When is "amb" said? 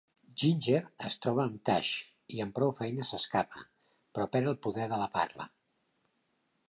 1.43-1.59, 2.45-2.55